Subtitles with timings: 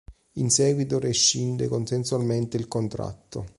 [0.37, 3.45] In seguito rescinde consensualmente il contratto.